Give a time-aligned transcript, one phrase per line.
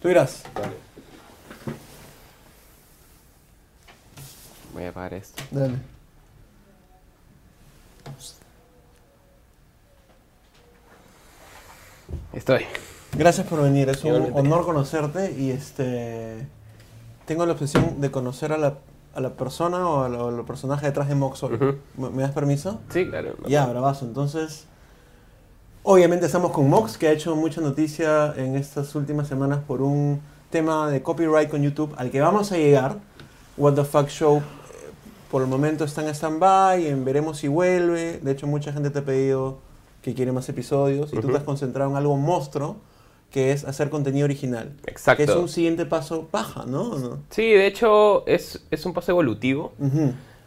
[0.00, 0.42] Tú dirás.
[4.72, 5.42] Voy a apagar esto.
[5.50, 5.78] Dale.
[12.32, 12.64] Estoy.
[13.12, 14.40] Gracias por venir, es un Igualmente.
[14.40, 16.46] honor conocerte y este
[17.24, 18.74] tengo la obsesión de conocer a la,
[19.14, 21.54] a la persona o al, o al personaje detrás de Moxol.
[21.54, 21.78] Ujú.
[21.96, 22.80] ¿Me, me das permiso?
[22.90, 23.34] Sí, claro.
[23.48, 24.04] Ya, bravazo.
[24.04, 24.66] Entonces,
[25.88, 30.20] obviamente estamos con Mox, que ha hecho mucha noticia en estas últimas semanas por un
[30.50, 32.96] tema de copyright con YouTube al que vamos a llegar.
[33.56, 34.42] What the Fuck Show, eh,
[35.30, 38.18] por el momento está en stand-by, en veremos si vuelve.
[38.18, 39.58] De hecho, mucha gente te ha pedido
[40.02, 41.30] que quiere más episodios y tú Ujú.
[41.30, 42.76] te has concentrado en algo monstruo,
[43.30, 44.72] que es hacer contenido original.
[44.86, 45.24] Exacto.
[45.24, 47.20] Que es un siguiente paso paja, ¿no?
[47.30, 49.72] Sí, de hecho es, es un paso evolutivo.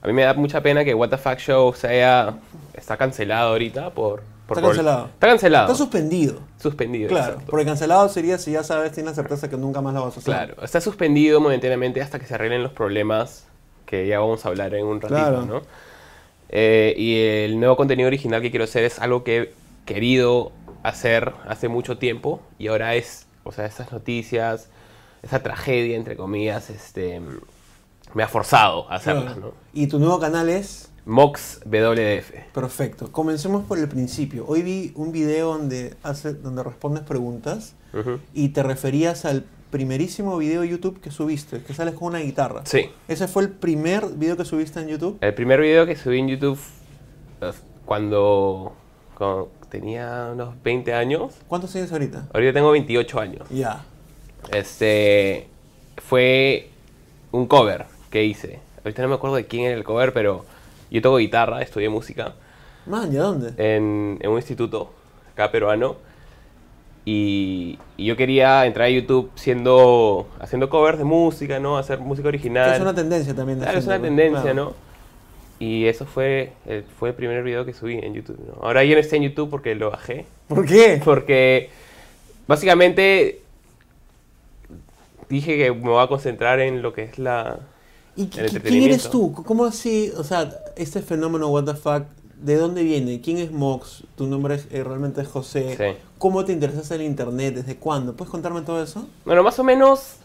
[0.01, 2.39] A mí me da mucha pena que What the Fuck Show se haya...
[2.73, 4.21] Está cancelado ahorita por...
[4.55, 5.05] Está cancelado.
[5.13, 5.65] Está cancelado.
[5.65, 6.39] Está suspendido.
[6.57, 7.09] suspendido.
[7.09, 7.49] Claro, exacto.
[7.51, 10.19] porque cancelado sería si ya sabes, tienes la certeza que nunca más la vas a
[10.19, 10.33] hacer.
[10.33, 13.45] Claro, está suspendido momentáneamente hasta que se arreglen los problemas
[13.85, 15.45] que ya vamos a hablar en un ratito, Claro.
[15.45, 15.61] ¿no?
[16.49, 19.53] Eh, y el nuevo contenido original que quiero hacer es algo que he
[19.85, 20.51] querido
[20.83, 24.69] hacer hace mucho tiempo y ahora es, o sea, estas noticias,
[25.21, 27.21] esa tragedia, entre comillas, este,
[28.13, 29.41] me ha forzado a hacerlas, Claro.
[29.41, 29.53] ¿no?
[29.73, 32.31] Y tu nuevo canal es Mox WDF.
[32.53, 33.11] perfecto.
[33.11, 34.45] Comencemos por el principio.
[34.47, 37.73] Hoy vi un video donde hace, donde respondes preguntas
[38.33, 42.61] y te referías al primerísimo video de YouTube que subiste, que sales con una guitarra.
[42.65, 45.17] Sí, Ese fue el primer video que subiste en YouTube.
[45.21, 46.59] el primer video que subí en YouTube
[47.41, 47.51] eh,
[47.85, 48.73] cuando,
[49.15, 52.27] cuando tenía unos 20 años, ¿Cuántos tienes ahorita?
[52.33, 53.47] ahorita tengo 28 años.
[53.49, 53.83] Ya.
[54.51, 55.47] Este
[55.97, 56.69] fue
[57.31, 58.59] un cover que hice.
[58.83, 60.45] Ahorita no me acuerdo de quién era el cover, pero
[60.91, 62.33] yo toco guitarra, estudié música
[62.85, 63.53] Man, ¿ya dónde?
[63.57, 64.91] en, en un instituto
[65.33, 65.97] acá peruano.
[67.05, 71.77] Y, y yo quería entrar a YouTube siendo haciendo covers de música, ¿no?
[71.77, 72.73] Hacer música Que original.
[72.75, 73.59] es una tendencia también.
[73.59, 74.65] de Claro, es gente, una tendencia, Claro.
[74.65, 74.89] ¿no?
[75.59, 78.61] Y eso fue el, fue el primer video que subí en YouTube, ¿no?
[78.63, 80.25] Ahora ya no está en YouTube porque lo bajé.
[80.47, 81.01] ¿Por qué?
[81.03, 81.69] Porque
[82.47, 83.41] básicamente
[85.29, 87.59] dije que me voy a concentrar en lo que es la...
[88.19, 89.33] ¿Y el qui- quién eres tú?
[89.33, 90.11] ¿Cómo así?
[90.17, 92.03] O sea, este fenómeno, what the fuck,
[92.41, 93.21] ¿de dónde viene?
[93.21, 94.03] ¿Quién es Mox?
[94.15, 95.75] ¿Tu nombre es, eh, realmente es José?
[95.77, 95.97] Sí.
[96.17, 97.55] ¿Cómo te interesaste en internet?
[97.55, 98.13] ¿Desde cuándo?
[98.15, 99.07] ¿Puedes contarme todo eso?
[99.25, 100.17] Bueno, más o menos,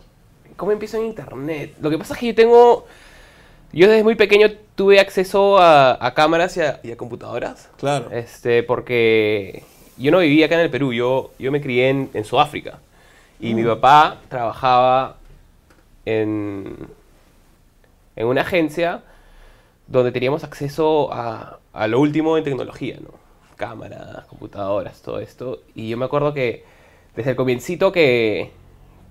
[0.57, 1.75] ¿cómo empiezo en internet?
[1.81, 2.87] Lo que pasa es que yo tengo...
[3.73, 7.69] Yo desde muy pequeño tuve acceso a, a cámaras y a, y a computadoras.
[7.77, 8.09] Claro.
[8.13, 9.65] Este, porque
[9.97, 12.79] yo no vivía acá en el Perú, yo, yo me crié en, en Sudáfrica.
[13.41, 15.17] Y mi papá trabajaba
[16.07, 16.77] en,
[18.17, 19.03] en una agencia
[19.87, 23.11] donde teníamos acceso a, a lo último en tecnología, ¿no?
[23.57, 25.61] Cámaras, computadoras, todo esto.
[25.75, 26.65] Y yo me acuerdo que
[27.15, 28.51] desde el comiencito que,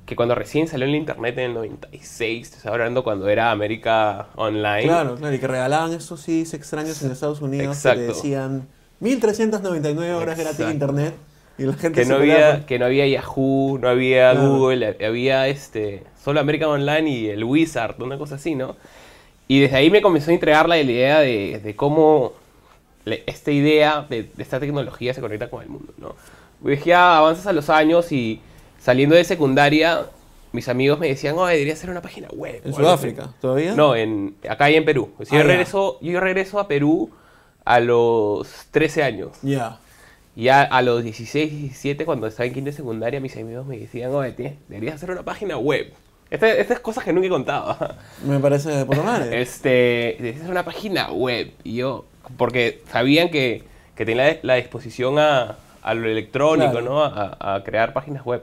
[0.05, 3.51] que cuando recién salió en el internet en el 96, te estaba hablando cuando era
[3.51, 4.83] América Online.
[4.83, 7.99] Claro, claro, y que regalaban estos CDs extraños en Estados Unidos que Exacto.
[7.99, 8.67] te decían
[8.99, 11.13] 1399 horas gratis de internet
[11.57, 14.49] y la gente que no había que no había Yahoo, no había Claro.
[14.57, 18.75] Google, había este solo American Online y el Wizard, una cosa así, ¿no?
[19.47, 22.33] Y desde ahí me comenzó a entregar la idea de, de cómo
[23.05, 26.15] le- esta idea de, de esta tecnología se conecta con el mundo, ¿no?
[26.61, 28.39] Pues ya avanzas a los años y
[28.79, 30.05] saliendo de secundaria,
[30.53, 32.61] mis amigos me decían, oh, debería hacer una página web.
[32.63, 33.09] en o algo así".
[33.09, 33.75] Sudáfrica, ¿todavía?
[33.75, 35.11] No, en, acá y en Perú.
[35.19, 37.09] O sea, Ah, yo, regreso, yo regreso a Perú
[37.65, 39.31] a los 13 años.
[39.41, 39.79] Ya.
[40.35, 44.11] Ya a los 16, 17, cuando estaba en quinta de secundaria, mis amigos me decían,
[44.16, 45.94] oye, tío, deberías hacer una página web.
[46.31, 47.77] Esta- Estas cosas que nunca he contado.
[48.25, 49.39] Me parece de puta madre.
[49.41, 51.51] Este, deberías hacer una página web.
[51.63, 52.05] Y yo,
[52.38, 53.61] porque sabían que,
[53.95, 56.85] que tenía la, la disposición a, a lo electrónico, Claro.
[56.85, 57.03] ¿no?
[57.03, 58.41] A, a crear páginas web.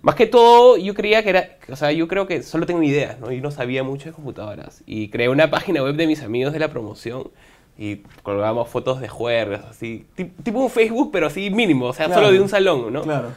[0.00, 3.20] Más que todo, yo creía que era, o sea, yo creo que solo tengo ideas,
[3.20, 3.30] ¿no?
[3.30, 4.82] Y no sabía mucho de computadoras.
[4.86, 7.30] Y creé una página web de mis amigos de la promoción
[7.78, 12.06] y colgamos fotos de juegos, así, ti- tipo un Facebook, pero así mínimo, o sea,
[12.06, 12.22] Claro.
[12.22, 13.02] solo de un salón, ¿no?
[13.02, 13.28] Claro.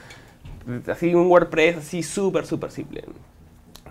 [0.87, 3.03] Así un WordPress, así súper, súper simple.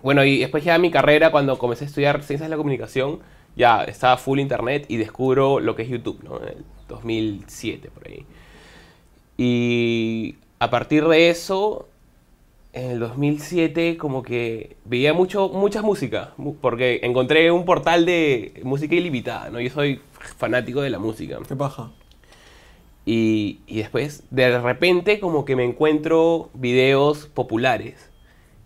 [0.03, 3.21] Bueno, y después ya mi carrera, cuando comencé a estudiar Ciencias de la Comunicación,
[3.57, 6.37] ya estaba full internet y descubro lo que es YouTube, ¿no?
[6.43, 8.27] En el 2007, por ahí.
[9.37, 11.89] Y a partir de eso,
[12.75, 18.61] en el 2007 como que veía mucho, mucha música, mu- porque encontré un portal de
[18.65, 19.61] música ilimitada, ¿no?
[19.61, 20.01] Yo soy
[20.39, 21.39] fanático de la música.
[21.49, 21.91] ¿Qué paja?
[23.07, 28.11] Y, y después, de repente, como que me encuentro videos populares.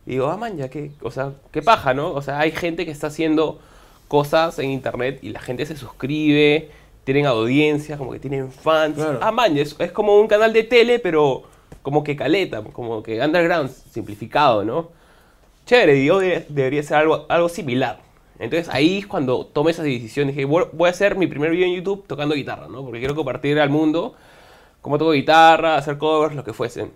[0.07, 2.13] Y digo, ah, man, ya que, o sea, qué paja, ¿no?
[2.13, 3.61] O sea, hay gente que está haciendo
[4.07, 6.71] cosas en internet y la gente se suscribe,
[7.05, 8.95] tienen audiencia, como que tienen fans.
[8.95, 9.19] Claro.
[9.21, 11.43] Ah, man, es, es como un canal de tele, pero
[11.83, 14.91] como que caleta, como que underground simplificado, ¿no?
[15.67, 18.01] Chévere, yo de- debería ser algo, algo similar.
[18.39, 20.29] Entonces ahí es cuando tomé esa decisión.
[20.29, 22.83] Dije, voy a hacer mi primer video en YouTube tocando guitarra, ¿no?
[22.85, 24.15] Porque quiero compartir al mundo
[24.81, 26.91] cómo toco guitarra, hacer covers, lo que fuesen.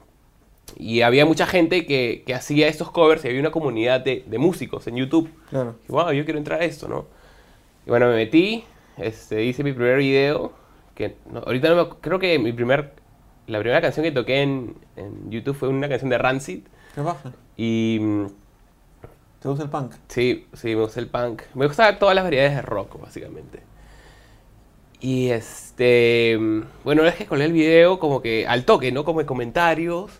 [0.78, 4.38] Y había mucha gente que, que hacía estos covers y había una comunidad de, de
[4.38, 5.28] músicos en YouTube.
[5.50, 5.74] Claro.
[5.80, 7.06] Dije, wow, yo quiero entrar a esto, ¿no?
[7.86, 8.64] Y bueno, me metí,
[8.96, 10.52] este, hice mi primer video,
[10.94, 12.92] que no- ahorita no me, creo que mi primer,
[13.52, 16.60] la primera canción que toqué en, en YouTube fue una canción de Rancid.
[16.94, 17.32] ¿Qué baja?
[17.56, 18.26] Y mm,
[19.40, 19.92] ¿Te gusta el punk?
[20.08, 21.42] sí, sí, me gusta el punk.
[21.54, 23.60] Me gustan todas las variedades de rock, básicamente.
[25.00, 29.04] Y este, mm, bueno, vez que colgué el video, como que al toque, ¿no?
[29.04, 30.12] Como en comentarios.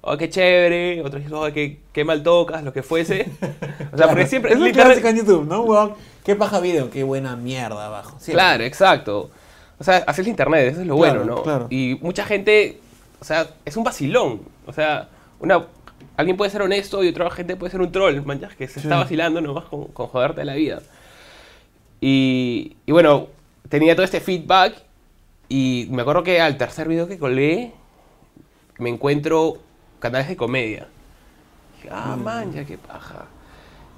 [0.00, 1.00] Oh, qué chévere.
[1.00, 3.28] Otros dicen, oh, qué, qué mal tocas, lo que fuese.
[3.92, 5.96] O sea, porque siempre es es un literalmente- clásico en YouTube, ¿no?
[6.24, 8.16] Qué paja video, qué buena mierda abajo.
[8.18, 8.32] Siempre.
[8.32, 9.30] Claro, exacto.
[9.78, 11.42] O sea, así es el internet, eso es lo Claro, bueno, ¿no?
[11.42, 11.66] claro.
[11.70, 12.80] Y mucha gente,
[13.20, 14.40] o sea, es un vacilón.
[14.66, 15.08] O sea,
[15.40, 15.64] una,
[16.16, 18.86] alguien puede ser honesto y otra gente puede ser un troll, manchas, que se Sí.
[18.86, 20.80] está vacilando nomás con, con joderte la vida.
[22.00, 23.28] Y, y bueno,
[23.68, 24.74] tenía todo este feedback
[25.48, 27.72] y me acuerdo que al tercer video que colgué
[28.78, 29.58] me encuentro
[29.98, 30.88] canales de comedia.
[31.76, 33.26] Dije, ah, man, ya qué paja.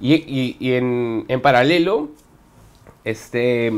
[0.01, 2.11] Y, y- y en, en paralelo,
[3.05, 3.73] este.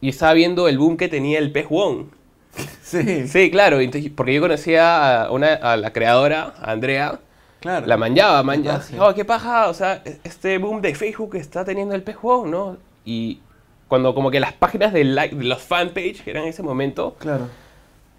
[0.00, 2.06] Y estaba viendo el boom que tenía el pez Wong.
[2.82, 7.20] Sí, Sí, claro, entonces- porque yo conocía a, una, a la creadora, a Andrea,
[7.60, 7.86] claro.
[7.86, 8.80] la manjaba, man, ya.
[8.80, 8.96] Sí.
[8.98, 12.48] Oh, qué paja, o sea, este boom de Facebook que está teniendo el pez Wong,
[12.48, 12.78] ¿no?
[13.04, 13.40] Y
[13.88, 17.14] cuando como que las páginas de, like, de los fanpage, que eran en ese momento,
[17.18, 17.48] Claro.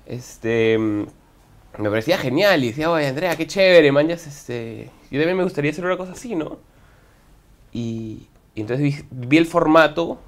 [0.05, 1.03] este mm,
[1.79, 5.71] me parecía genial y decía, oye Andrea, qué chévere, manjas, este, yo también me gustaría
[5.71, 6.59] hacer una cosa así, ¿no?
[7.73, 10.19] Y, y entonces vi, vi el formato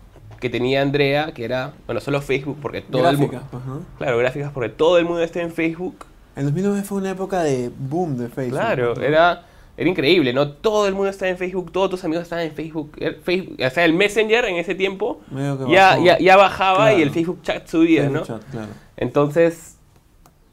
[0.43, 3.47] que tenía Andrea, que era, bueno, solo Facebook, porque todo el Gráfica, mundo...
[3.49, 3.85] pues, ¿no?
[3.97, 6.05] Claro, gráficas, porque todo el mundo está en Facebook.
[6.35, 8.59] En 2009 fue una época de boom de Facebook.
[8.59, 9.45] Claro, era,
[9.77, 10.49] era increíble, ¿no?
[10.51, 12.91] Todo el mundo está en Facebook, todos tus amigos estaban en Facebook.
[12.99, 15.21] El Facebook o sea, el Messenger en ese tiempo
[15.69, 16.99] ya, ya, ya bajaba Claro.
[16.99, 18.25] y el Facebook chat subía, Facebook ¿no?
[18.25, 18.67] chat, claro.
[18.97, 19.77] Entonces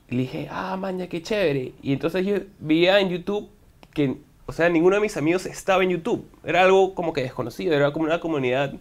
[0.08, 1.72] le dije, ah, maña, qué chévere.
[1.82, 3.48] Y entonces yo veía en YouTube
[3.94, 4.16] que,
[4.46, 6.24] o sea, ninguno de mis amigos estaba en YouTube.
[6.44, 8.74] Era algo como que desconocido, era como una comunidad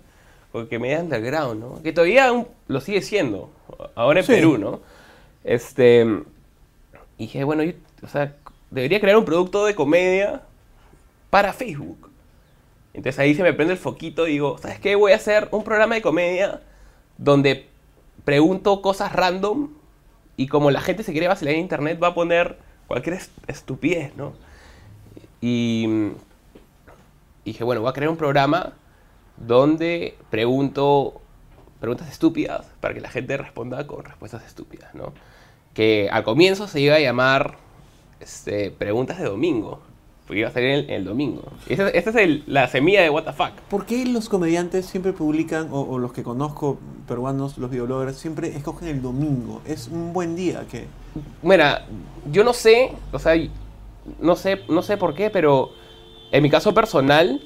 [0.52, 1.82] porque media underground, ¿no?
[1.84, 3.52] Que todavía lo sigue siendo,
[3.96, 4.34] ahora en Sí.
[4.34, 4.80] Perú, ¿no?
[5.44, 6.02] Este,
[7.18, 7.74] y dije, bueno, yo,
[8.04, 8.36] o sea,
[8.72, 10.42] debería crear un producto de comedia
[11.30, 12.10] para Facebook.
[12.94, 14.96] Entonces ahí se me prende el foquito y digo, ¿sabes qué?
[14.96, 16.62] Voy a hacer un programa de comedia
[17.18, 17.68] donde
[18.26, 19.70] pregunto cosas random
[20.38, 22.58] y como la gente se quiere vacilar en internet va a poner
[22.88, 24.34] cualquier est- estupidez, ¿no?
[25.42, 26.10] Y mm,
[27.46, 28.74] dije, bueno, voy a crear un programa
[29.46, 31.22] donde pregunto
[31.80, 35.14] preguntas estúpidas para que la gente responda con respuestas estúpidas, ¿no?
[35.74, 37.56] Que al comienzo se iba a llamar
[38.20, 39.80] este, preguntas de domingo,
[40.28, 41.44] porque iba a salir el, el domingo.
[41.70, 43.52] Esta, esta es el- la semilla de What the fuck.
[43.70, 46.78] ¿Por qué los comediantes siempre publican, o, o los que conozco
[47.08, 49.62] peruanos, los videobloggers, siempre escogen el domingo?
[49.66, 50.86] Es un buen día que...
[51.42, 51.86] Mira,
[52.30, 53.34] yo no sé, o sea,
[54.20, 55.70] no sé, no sé por qué, pero
[56.32, 57.42] en mi caso personal,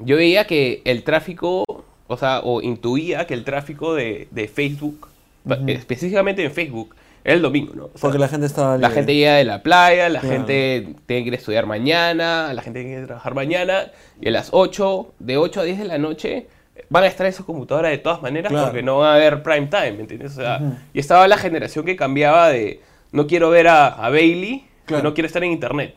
[0.00, 1.64] yo veía que el tráfico,
[2.06, 5.08] o sea, o intuía que el tráfico de, de Facebook,
[5.44, 5.56] Ujú.
[5.68, 6.94] específicamente en Facebook,
[7.24, 7.84] era el domingo, ¿no?
[7.84, 8.94] O sea, Porque la gente estaba la libre.
[8.94, 10.36] gente llega de la playa, la Claro.
[10.36, 14.30] gente tiene que ir a estudiar mañana, la gente tiene que trabajar mañana, y a
[14.30, 16.48] las 8, de 8 a 10 de la noche,
[16.90, 18.66] van a estar en su computadora de todas maneras Claro.
[18.66, 20.32] porque no va a haber prime time, ¿me entiendes?
[20.32, 20.74] O sea, Ujú.
[20.92, 22.80] y estaba la generación que cambiaba de
[23.12, 25.02] no quiero ver a, a Bailey, Claro.
[25.04, 25.94] no quiero estar en internet.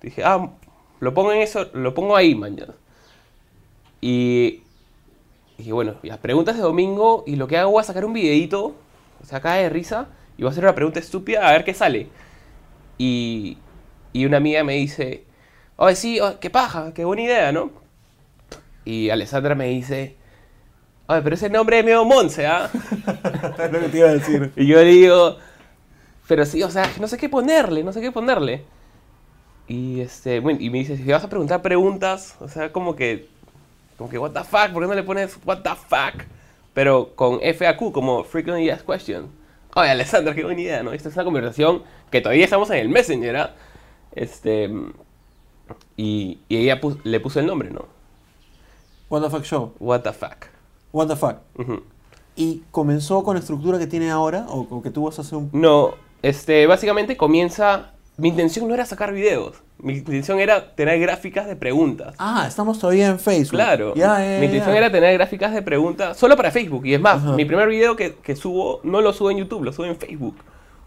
[0.00, 0.48] Dije, ah,
[1.00, 2.72] lo pongo en eso, lo pongo ahí mañana.
[4.06, 4.60] Y
[5.56, 8.74] dije, bueno, ya, preguntas de domingo y lo que hago a sacar un videito,
[9.22, 11.72] o sea, cae de risa, y voy a hacer una pregunta estúpida a ver qué
[11.72, 12.08] sale.
[12.98, 13.56] Y,
[14.12, 15.24] y una amiga me dice,
[15.76, 17.70] oye, sí, oh, qué paja, qué buena idea, ¿no?
[18.84, 20.16] Y Alessandra me dice,
[21.06, 22.68] oye, pero ese nombre es medio Monse, ¿ah?
[23.58, 24.52] es lo que te iba a decir.
[24.56, 25.38] Y yo le digo,
[26.28, 28.64] pero sí, o sea, no sé qué ponerle, no sé qué ponerle.
[29.66, 33.32] Y, este, bueno, y me dice, si vas a preguntar preguntas, o sea, como que,
[33.96, 36.24] como que, what the fuck, ¿por qué no le pones what the fuck?
[36.72, 39.28] Pero con FAQ, como Frequently Asked Question.
[39.76, 40.92] Oye, Alessandra, qué buena idea, ¿no?
[40.92, 43.54] Esta es una conversación que todavía estamos en el Messenger, ¿ah?
[44.12, 44.70] Este,
[45.96, 47.86] y, y ella le puso el nombre, ¿no?
[49.10, 49.74] What the fuck show.
[49.78, 50.46] What the fuck.
[50.92, 51.36] What the fuck.
[52.36, 54.46] ¿Y comenzó con la estructura que tiene ahora?
[54.48, 55.50] ¿O, o que a hacer un...
[55.52, 57.93] No, este, básicamente comienza.
[58.16, 59.56] Mi intención no era sacar videos.
[59.78, 62.14] Mi intención era tener gráficas de preguntas.
[62.18, 63.56] Ah, estamos todavía en Facebook.
[63.58, 63.92] Claro.
[63.96, 66.86] Mi intención era tener gráficas de preguntas solo para Facebook.
[66.86, 69.72] Y es más, mi primer video que, que subo no lo subo en YouTube, lo
[69.72, 70.36] subo en Facebook.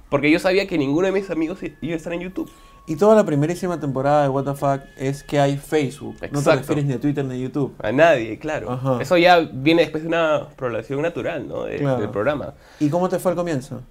[0.10, 2.50] porque yo sabía que ninguno de mis amigos iba a estar en YouTube.
[2.90, 6.14] Y toda la primerísima temporada de Fuck es que hay Facebook.
[6.14, 6.60] No te Exacto.
[6.60, 7.76] refieres ni a Twitter ni a YouTube.
[7.84, 9.02] A nadie, claro.
[9.02, 11.66] Eso ya viene después de una población natural, ¿no?
[11.66, 12.00] De- Claro.
[12.00, 12.54] Del programa.
[12.80, 13.82] ¿Y cómo te fue al comienzo?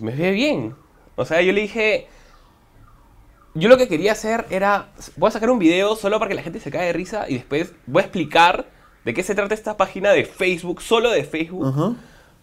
[0.00, 0.74] Me ve bien.
[1.14, 2.08] O sea, yo le dije.
[3.54, 4.88] Yo lo que quería hacer era.
[5.16, 7.34] Voy a sacar un video solo para que la gente se caiga de risa y
[7.34, 8.66] después voy a explicar
[9.04, 11.96] de qué se trata esta página de Facebook, solo de Facebook,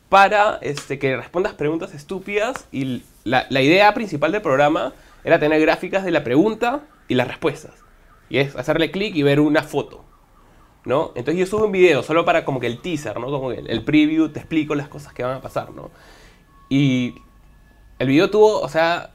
[0.09, 2.67] para este, que respondas preguntas estúpidas.
[2.71, 7.27] Y la, la idea principal del programa era tener gráficas de la pregunta y las
[7.27, 7.73] respuestas.
[8.29, 10.03] Y es hacerle clic y ver una foto.
[10.83, 11.11] ¿No?
[11.15, 13.27] Entonces yo subo un video solo para como que el teaser, ¿no?
[13.27, 15.91] Como que el, el preview, te explico las cosas que van a pasar, ¿no?
[16.69, 17.13] Y
[17.99, 19.11] el video tuvo, o sea,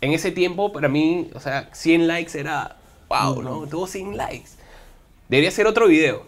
[0.00, 2.76] en ese tiempo para mí, o sea, 100 likes era,
[3.08, 3.66] wow, ¿no?
[3.66, 4.50] Tuvo 100 likes.
[5.28, 6.24] Debería ser otro video.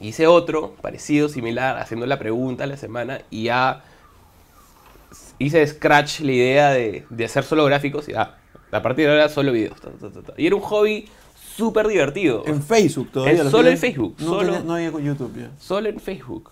[0.00, 3.84] Hice otro, parecido, similar, haciendo la pregunta a la semana y ya
[5.38, 8.36] hice de scratch la idea de, de hacer solo gráficos y ya,
[8.72, 9.80] a partir de ahora solo videos.
[9.80, 10.34] ta, ta, ta, ta.
[10.36, 11.08] Y era un hobby
[11.56, 12.42] súper divertido.
[12.46, 13.42] En Facebook todavía.
[13.42, 15.50] En- solo en Facebook, No, solo- no había con YouTube ya.
[15.58, 16.50] Solo en Facebook.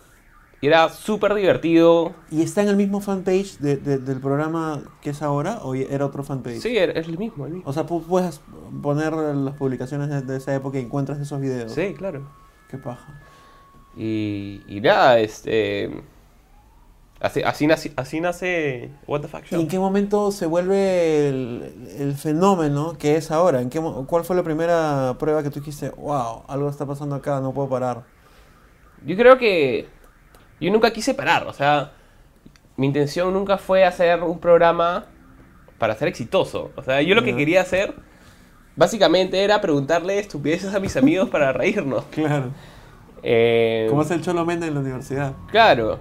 [0.63, 2.13] Y era súper divertido.
[2.31, 6.07] ¿Y está en el mismo fanpage de- de- del programa que es ahora o era
[6.07, 6.61] otro fanpage?
[6.61, 7.69] Sí, es el mismo, el mismo.
[7.69, 8.41] O sea, pu- puedes
[8.81, 11.73] poner las publicaciones de, de esa época y encuentras esos videos.
[11.73, 12.29] Sí, claro.
[12.71, 13.21] Qué paja.
[13.97, 15.91] Y, y nada, este.
[17.21, 19.61] Así, así, nace, así nace What the Fuck ¿Y Show.
[19.61, 23.61] en qué momento se vuelve el, el fenómeno que es ahora?
[23.61, 27.41] ¿En qué, ¿Cuál fue la primera prueba que tú dijiste, wow, algo está pasando acá,
[27.41, 28.05] no puedo parar?
[29.05, 29.89] Yo creo que.
[30.63, 31.93] Yo nunca quise parar, o sea.
[32.77, 35.05] Mi intención nunca fue hacer un programa
[35.79, 36.71] para ser exitoso.
[36.77, 37.95] O sea, yo lo que quería hacer.
[38.77, 42.05] Básicamente era preguntarle estupideces a mis amigos para reírnos.
[42.11, 42.51] Claro.
[43.23, 45.35] Eh, ¿Cómo hace el Cholo Menda en la universidad?
[45.51, 46.01] Claro.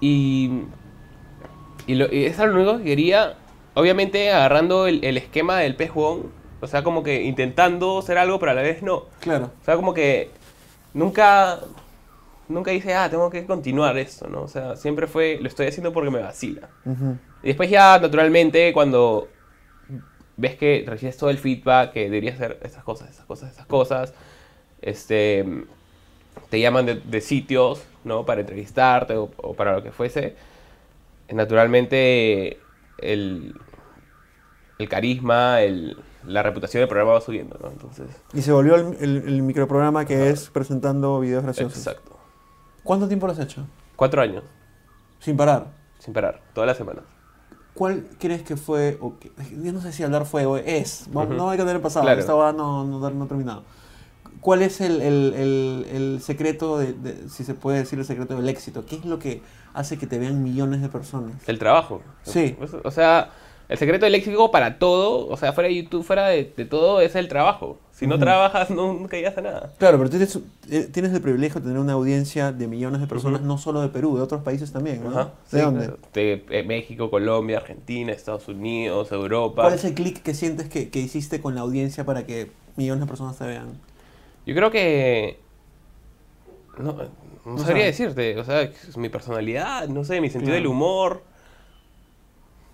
[0.00, 0.62] Y,
[1.86, 3.34] y, lo, y eso era lo único que quería.
[3.74, 6.30] Obviamente agarrando el, el esquema del pez huevón.
[6.60, 9.04] O sea, como que intentando hacer algo, pero a la vez no.
[9.20, 9.50] Claro.
[9.60, 10.30] O sea, como que
[10.94, 11.60] nunca,
[12.48, 14.42] nunca dije, ah, tengo que continuar esto, ¿no?
[14.42, 16.68] O sea, siempre fue, lo estoy haciendo porque me vacila.
[17.42, 19.28] Y después ya, naturalmente, cuando
[20.36, 24.14] ves que recibes todo el feedback, que deberías hacer estas cosas, estas cosas, estas cosas,
[24.82, 25.44] este,
[26.50, 28.24] te llaman de, de sitios, ¿no?
[28.26, 30.36] Para entrevistarte o, o para lo que fuese.
[31.32, 32.58] Naturalmente,
[32.98, 33.54] el,
[34.78, 37.68] el carisma, el, la reputación del programa va subiendo, ¿no?
[37.70, 41.78] Entonces, Y se volvió el, el- el microprograma que es presentando videos graciosos.
[41.78, 42.15] exacto.
[42.86, 43.66] ¿Cuánto tiempo lo has hecho?
[43.96, 44.44] Cuatro años,
[45.18, 45.66] Sin parar.
[45.98, 47.04] sin parar, todas las semanas.
[47.74, 49.30] ¿Cuál crees que fue, o que-
[49.62, 51.36] yo no sé si hablar fue o es, vamos- Ujú.
[51.36, 52.20] no hay que tener pasado, Claro.
[52.20, 53.64] esta va no, no, no ha terminado.
[54.40, 58.36] ¿Cuál es el, el- el- el secreto, de, de- si se puede decir el secreto
[58.36, 58.86] del éxito?
[58.86, 59.42] ¿Qué es lo que
[59.74, 61.34] hace que te vean millones de personas?
[61.48, 62.00] El trabajo.
[62.22, 62.56] Sí.
[62.84, 63.30] O sea,
[63.68, 67.00] el secreto del éxito para todo, o sea, fuera de YouTube, fuera de, de todo,
[67.00, 67.78] es el trabajo.
[67.98, 69.72] Si no trabajas, no, nunca llegas a nada.
[69.78, 70.38] Claro, pero tienes,
[70.68, 73.88] eh, tienes el privilegio de tener una audiencia de millones de personas, no solo de
[73.88, 75.10] Perú, de otros países también, ¿no?
[75.14, 75.94] ¿De sí, dónde?
[76.12, 79.62] De eh, México, Colombia, Argentina, Estados Unidos, Europa.
[79.62, 83.00] ¿Cuál es el clic que sientes que, que hiciste con la audiencia para que millones
[83.00, 83.78] de personas te vean?
[84.44, 85.40] Yo creo que...
[86.78, 86.92] No,
[87.58, 87.98] sabría sabes.
[87.98, 90.56] decirte, o sea, mi personalidad, no sé, mi sentido Claro.
[90.62, 91.22] del humor.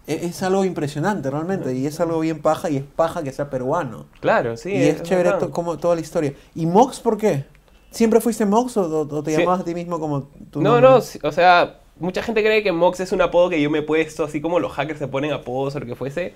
[0.07, 4.07] Es, algo impresionante realmente, y es algo bien paja, y es paja que sea peruano.
[4.21, 4.71] Claro, sí.
[4.73, 6.35] y es, chévere to- como toda la historia.
[6.55, 7.45] ¿Y Mox por qué?
[7.91, 9.39] ¿Siempre fuiste Mox o, te Sí.
[9.39, 10.91] llamabas a ti mismo como tu No, nombre?
[10.91, 13.79] no, sí, o sea, mucha gente cree que Mox es un apodo que yo me
[13.79, 16.35] he puesto, así como los hackers se ponen apodos o lo que fuese.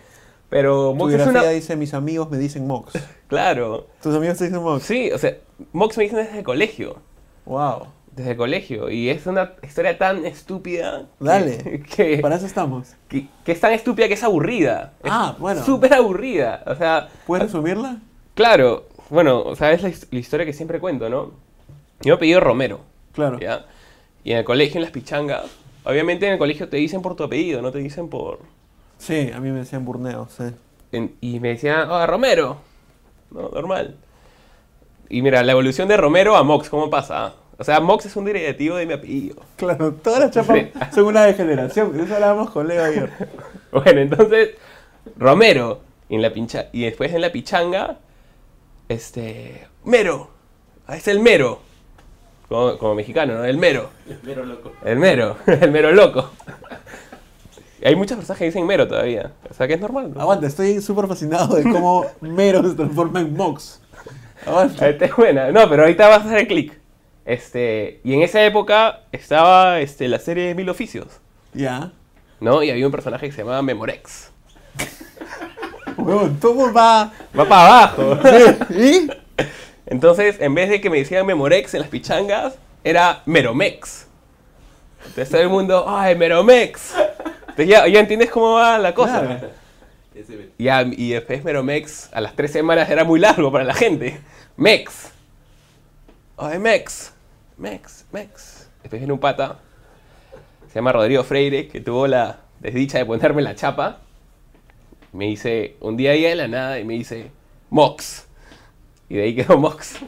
[0.48, 1.50] Pero Tu Mox es biografía una...
[1.50, 2.92] dice, mis amigos me dicen Mox.
[3.26, 3.88] Claro.
[4.00, 4.84] ¿Tus amigos te dicen Mox?
[4.84, 5.36] Sí, o sea,
[5.72, 6.98] Mox me dicen desde el colegio.
[7.46, 7.86] Wow.
[8.16, 8.90] Desde el colegio.
[8.90, 11.04] Y es una historia tan estúpida.
[11.20, 11.82] Dale.
[11.96, 12.94] Que, Para eso estamos.
[13.08, 14.94] que, que es tan estúpida que es aburrida.
[15.04, 15.62] Es Ah, bueno.
[15.64, 16.62] Súper aburrida.
[16.66, 17.98] O sea, ¿Puedes resumirla?
[18.34, 18.86] claro.
[19.08, 21.26] Bueno, o sea, es la, his- la historia que siempre cuento, ¿no?
[22.00, 22.80] Yo me apellido Romero.
[23.12, 23.38] Claro.
[23.38, 23.64] ¿ya?
[24.24, 25.44] Y en el colegio, en las pichangas,
[25.84, 28.40] obviamente en el colegio te dicen por tu apellido, no te dicen por...
[28.98, 30.42] Sí, a mí me decían Burneo, sí.
[30.90, 32.56] en- y me decían, ah, Romero.
[33.30, 33.94] No, normal.
[35.08, 37.34] Y mira, la evolución de Romero a Mox, ¿cómo pasa?
[37.58, 39.36] O sea, Mox es un derivativo de mi apellido.
[39.56, 40.70] Claro, todas las chapas Sí.
[40.94, 41.96] son una degeneración.
[41.96, 43.10] De eso hablábamos con Leo ayer.
[43.72, 44.50] Bueno, entonces,
[45.18, 45.80] Romero.
[46.08, 47.98] Y, en la pincha y después en la pichanga,
[48.88, 49.66] este...
[49.84, 50.30] Mero.
[50.86, 51.60] Ah, Es el mero.
[52.48, 53.44] Como, como mexicano, ¿no?
[53.44, 53.90] El mero.
[54.08, 54.72] El mero loco.
[54.84, 55.36] El mero.
[55.46, 56.30] El mero loco.
[57.82, 59.32] Y hay muchas personas que dicen mero todavía.
[59.50, 60.12] O sea que es normal.
[60.14, 60.20] ¿no?
[60.20, 63.80] Aguanta, estoy súper fascinado de cómo Mero se transforma en Mox.
[64.46, 64.88] Aguanta.
[64.88, 65.50] Esta es buena.
[65.50, 66.75] No, pero ahorita vas a hacer clic.
[67.26, 71.20] Este, y en esa época estaba este, la serie Mil Oficios.
[71.52, 71.90] Ya.
[72.40, 72.62] ¿no?
[72.62, 74.30] Y había un personaje que se llamaba Memorex.
[75.96, 77.12] Huevón, todo va.
[77.38, 78.18] Va para abajo.
[78.70, 79.10] ¿Y?
[79.86, 84.06] Entonces, en vez de que me decían Memorex en las pichangas, era Meromex.
[85.00, 86.94] Entonces todo el mundo, ¡ay, Meromex!
[87.40, 89.20] Entonces ya, ya entiendes cómo va la cosa.
[89.20, 89.50] Claro.
[90.58, 94.20] Ya, y después Meromex a las tres semanas era muy largo para la gente.
[94.56, 95.10] Mex.
[96.36, 97.12] ¡ay, Mex!
[97.58, 98.68] Mex, Mex.
[98.82, 99.58] Después viene un pata,
[100.68, 103.98] se llama Rodrigo Freire, que tuvo la desdicha de ponerme la chapa.
[105.12, 107.30] Me dice, un día ahí de la nada, y me dice,
[107.70, 108.26] Mox.
[109.08, 109.96] Y de ahí quedó Mox.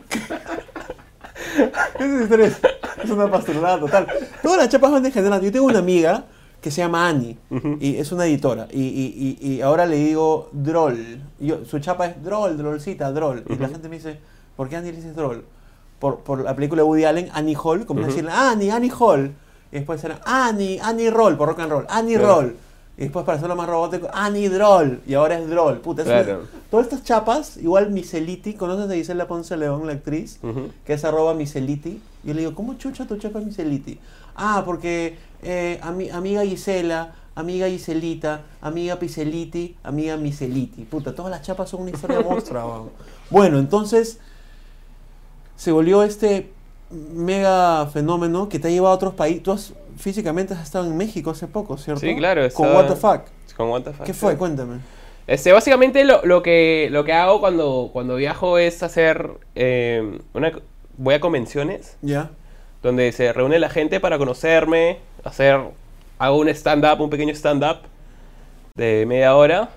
[1.99, 2.61] Esa historia es,
[3.03, 4.07] es una pastorada total.
[4.43, 5.41] Todas las chapas van de general.
[5.41, 6.25] Yo tengo una amiga
[6.61, 7.39] que se llama Annie
[7.81, 8.69] y es una editora.
[8.71, 11.21] Y, y- y- y ahora le digo Droll.
[11.41, 13.45] Yo, su chapa es Droll, Drollcita, Droll.
[13.49, 14.19] Y la gente me dice,
[14.57, 15.45] ¿por qué Annie le dices Droll?
[15.99, 18.09] Por, por la película de Woody Allen, Annie Hall, como Ujú.
[18.11, 19.35] decirle Annie, Annie Hall.
[19.73, 21.87] Y después era Annie, Annie Roll, por rock and roll.
[21.89, 22.35] Annie Claro.
[22.43, 22.57] Roll.
[22.97, 25.01] Y después para hacerlo más robótico, Annie Droll.
[25.07, 25.79] Y ahora es Droll.
[25.79, 26.43] Puta, es Claro.
[26.71, 30.39] Todas estas chapas, igual Miseliti, ¿conoces a Gisela Ponce León, la actriz?
[30.43, 30.71] Ujú.
[30.85, 32.01] que es arroba Miseliti.
[32.25, 34.01] Yo le digo, ¿cómo chucha tu chapa es Miseliti?
[34.35, 40.83] Ah, porque eh, ami- amiga Gisela, amiga Giselita, amiga Piseliti, amiga Miseliti.
[40.85, 42.85] Puta, todas las chapas son una historia monstrua.
[43.31, 44.19] Bueno, entonces
[45.59, 46.51] se volvió este
[46.91, 49.43] mega fenómeno que te ha llevado a otros países.
[49.43, 52.01] Tú has, físicamente has estado en México hace poco, ¿cierto?
[52.01, 53.21] Sí, claro, Con estaba- What the Fuck.
[53.57, 54.21] Con what the fuck, ¿Qué sí.
[54.21, 54.37] fue?
[54.37, 54.79] Cuéntame.
[55.27, 60.53] Este, básicamente lo, lo que, lo que hago cuando, cuando viajo es hacer eh, una,
[60.97, 62.31] voy a convenciones ¿Ya?
[62.83, 65.61] donde se reúne la gente para conocerme, hacer,
[66.19, 67.79] hago un stand-up, un pequeño stand-up
[68.77, 69.69] de media hora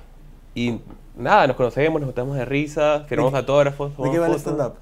[0.56, 0.80] y
[1.18, 3.98] nada, nos conocemos, nos botamos de risa, firmamos ¿De- autógrafos.
[3.98, 4.76] ¿De qué va el stand-up?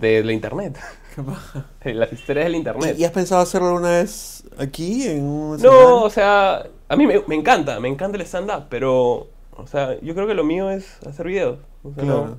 [0.00, 0.78] De la internet,
[1.84, 2.96] las historias del internet.
[2.98, 7.22] ¿Y, has pensado hacerlo alguna vez aquí en un No, o sea, a mí me,
[7.26, 10.86] me encanta, me encanta el stand-up, pero, o sea, yo creo que lo mío es
[11.06, 11.58] hacer videos.
[11.84, 12.38] O sea, Claro.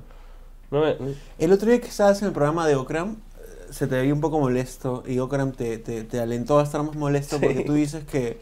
[0.70, 3.86] no, no me- El otro día que estabas en el programa de Okram, eh, se
[3.86, 7.38] te veía un poco molesto y Okram te, te, te alentó a estar más molesto
[7.38, 7.44] Sí.
[7.44, 8.38] porque tú dices que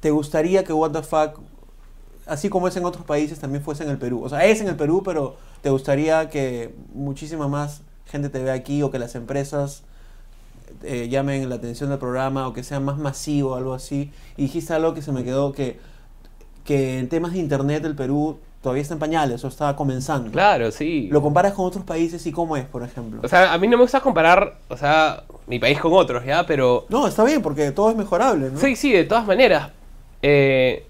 [0.00, 1.40] te gustaría que What the Fuck,
[2.26, 4.22] así como es en otros países, también fuese en el Perú.
[4.22, 8.54] O sea, es en el Perú, pero te gustaría que muchísima más gente te vea
[8.54, 9.82] aquí o que las empresas
[10.82, 14.10] eh, llamen la atención del programa o que sea más masivo, algo así.
[14.36, 15.78] Y dijiste algo que se me quedó que,
[16.64, 20.30] que en temas de internet el Perú todavía está en pañales o está comenzando.
[20.30, 21.08] Claro, sí.
[21.10, 23.20] ¿Lo comparas con otros países y cómo es, por ejemplo?
[23.22, 26.46] O sea, a mí no me gusta comparar, o sea, mi país con otros, ¿ya?
[26.46, 28.58] Pero no, está bien, porque todo es mejorable, ¿no?
[28.58, 29.70] sí, sí, de todas maneras.
[30.22, 30.86] Eh,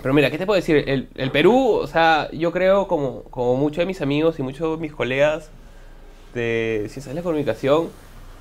[0.00, 0.84] pero mira, ¿qué te puedo decir?
[0.86, 4.76] El, el Perú, o sea, yo creo como, como muchos de mis amigos y muchos
[4.76, 5.50] de mis colegas
[6.34, 7.90] de ciencias de la comunicación,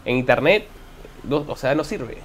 [0.05, 0.65] en internet,
[1.23, 2.17] no- o sea, no sirve.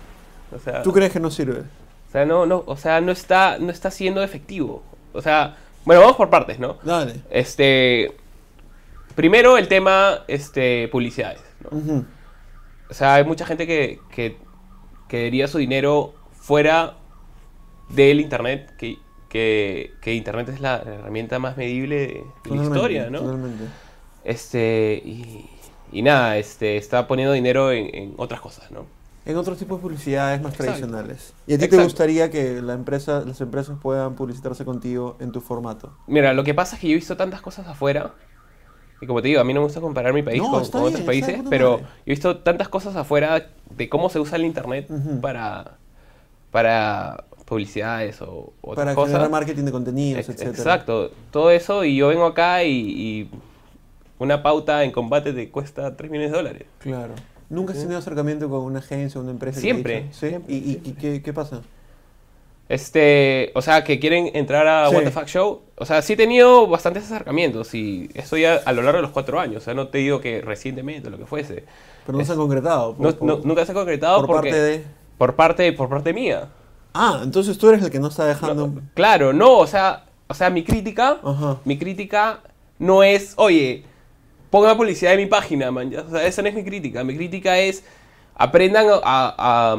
[0.55, 1.61] O sea, ¿Tú crees que no sirve?
[2.09, 4.83] o sea, no, no, o sea, no está, no está siendo efectivo.
[5.13, 6.79] O sea, bueno, vamos por partes, ¿no?
[6.83, 7.21] Dale.
[7.31, 8.13] Este,
[9.15, 11.41] primero el tema, este, publicidades.
[12.89, 14.37] O sea, hay mucha gente que, que,
[15.09, 16.95] que daría su dinero fuera
[17.89, 18.99] del internet, que,
[19.29, 23.21] que, que internet es la herramienta más medible de, de la historia, ¿no?
[23.21, 23.65] Totalmente.
[24.25, 25.49] Este, y,
[25.93, 28.87] y nada, este, está poniendo dinero en, en otras cosas, ¿no?
[29.25, 30.73] En otros tipos de publicidades más Exacto.
[30.73, 31.33] tradicionales.
[31.47, 31.85] ¿Y a ti te Exacto.
[31.85, 35.91] gustaría que la empresa, las empresas puedan publicitarse contigo en tu formato?
[36.07, 38.13] Mira, lo que pasa es que yo he visto tantas cosas afuera.
[39.01, 40.81] Y como te digo, a mí no me gusta comparar mi país No, con, con
[40.83, 41.83] bien, otros países, pero madre.
[41.83, 45.21] yo he visto tantas cosas afuera de cómo se usa el internet Ujú.
[45.21, 45.77] para,
[46.51, 49.13] para publicidades o otras Para cosas.
[49.13, 50.51] generar marketing de contenidos, etcétera.
[50.51, 53.31] Exacto, todo eso y yo vengo acá y, y
[54.19, 56.63] una pauta en combate te cuesta 3 millones de dólares.
[56.79, 57.15] Claro.
[57.49, 59.61] ¿Nunca has tenido acercamiento con una agencia o una empresa?
[59.61, 60.13] Siempre, ha?
[60.13, 60.29] ¿Sí?
[60.29, 60.91] siempre, ¿Y, y- siempre.
[60.91, 61.61] y qué, qué pasa?
[62.69, 64.97] Este, o sea, que quieren entrar a Sí.
[64.97, 65.61] What the Fuck Show.
[65.77, 69.13] O sea, sí he tenido bastantes acercamientos y eso ya a lo largo de los
[69.13, 69.59] cuatro años.
[69.63, 71.65] O sea, no te digo que recientemente o lo que fuese.
[72.05, 72.95] Pero no Es- se han concretado.
[72.95, 74.85] por- No- por- no- nunca se ha concretado por porque, parte de...
[75.17, 76.49] por parte por parte mía.
[76.93, 78.67] Ah, entonces tú eres el que no está dejando...
[78.69, 81.59] No, claro, no, o sea, o sea, mi crítica, Ajá.
[81.65, 82.41] mi crítica
[82.81, 83.85] no es, oye,
[84.57, 85.93] ponga publicidad en mi página, man.
[85.95, 87.05] O sea, esa no es mi crítica.
[87.05, 87.85] Mi crítica es
[88.35, 89.35] aprendan a, a-
[89.73, 89.77] a,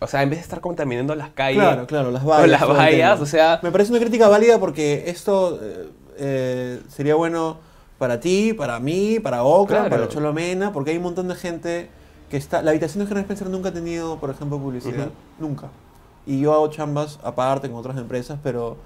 [0.00, 2.48] o sea, en vez de estar contaminando las calles, Claro, claro, las vallas.
[2.50, 7.58] las vallas, o sea, Me parece una crítica válida porque esto eh, eh, sería bueno
[7.98, 9.90] para ti, para mí, para Ocra, Claro.
[9.90, 11.88] para Cholomena, porque hay un montón de gente
[12.30, 12.60] que está...
[12.60, 15.08] La habitación de General Spencer nunca ha tenido, por ejemplo, publicidad.
[15.38, 15.68] Nunca.
[16.26, 18.76] Y yo hago chambas aparte con otras empresas, pero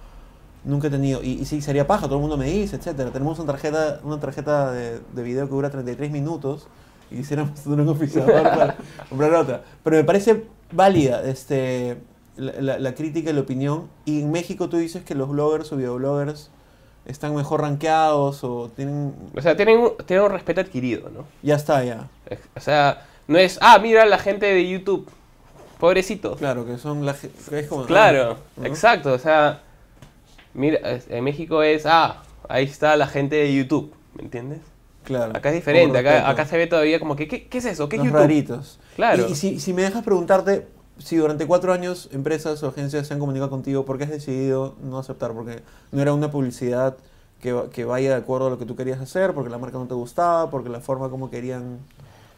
[0.68, 1.22] nunca he tenido...
[1.22, 3.11] Y, y sí, sería paja, todo el mundo me dice, etcétera.
[3.11, 6.68] Tenemos una tarjeta, una tarjeta de, de video que dura 33 minutos
[7.11, 8.76] y quisiéramos tener un oficiador para
[9.09, 9.62] comprar otra.
[9.83, 11.22] Pero me parece válida.
[11.24, 11.96] Este,
[12.37, 13.88] la, la- la crítica y la opinión.
[14.04, 16.50] Y en México tú dices que los bloggers o videobloggers
[17.07, 19.14] están mejor rankeados o tienen...
[19.37, 21.24] O sea, tienen, un- tienen un respeto adquirido, ¿no?
[21.42, 22.09] Ya está, ya.
[22.54, 25.09] O sea, no es, ah, mira la gente de YouTube,
[25.78, 26.37] pobrecitos.
[26.38, 27.12] Claro, que son la...
[27.52, 28.64] Es como, Claro, ¿no?
[28.66, 29.12] exacto.
[29.14, 29.62] O sea,
[30.54, 34.61] mira, en México es, ah, ahí está la gente de YouTube, ¿me entiendes?
[35.04, 35.37] Claro.
[35.37, 37.88] Acá es diferente, acá, acá se ve todavía como que, ¿qué, qué es eso?
[37.88, 38.20] ¿Qué es Los YouTube?
[38.20, 38.78] raritos.
[38.96, 39.26] Claro.
[39.26, 40.66] Y, y si, si me dejas preguntarte,
[40.98, 44.76] si durante cuatro años empresas o agencias se han comunicado contigo, ¿por qué has decidido
[44.82, 45.32] no aceptar?
[45.32, 45.61] Porque
[45.92, 46.96] no era una publicidad
[47.40, 49.87] que, que vaya de acuerdo a lo que tú querías hacer, porque la marca no
[49.87, 51.78] te gustaba, porque la forma como querían...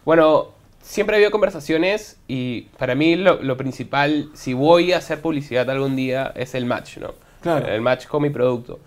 [0.04, 0.48] Bueno,
[0.82, 5.68] siempre ha habido conversaciones y para mí lo, lo principal, si voy a hacer publicidad
[5.70, 7.14] algún día, es el match, ¿no?
[7.40, 7.66] Claro.
[7.66, 8.78] El match con mi producto.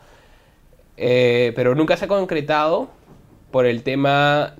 [0.97, 2.87] Eh, pero nunca se ha concretado
[3.51, 4.55] por el tema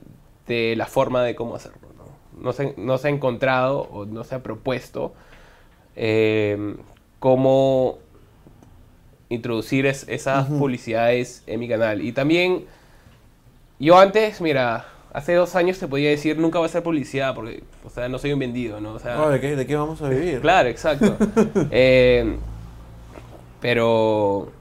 [0.48, 1.80] de la forma de cómo hacerlo.
[1.98, 5.14] No, no, se, no se ha encontrado o no se ha propuesto
[5.96, 6.76] eh,
[7.20, 8.00] cómo
[9.30, 10.60] introducir es- esas Ujú.
[10.60, 12.02] publicidades en mi canal.
[12.02, 12.66] Y también,
[13.80, 17.64] yo antes, mira, hace dos años te podía decir nunca voy a hacer publicidad porque,
[17.86, 18.94] o sea, no soy un vendido, ¿no?
[18.94, 20.40] O sea, Oh, ¿de, qué, ¿De qué vamos a vivir?
[20.42, 21.16] Claro, exacto.
[21.72, 22.38] Eh,
[23.64, 24.52] pero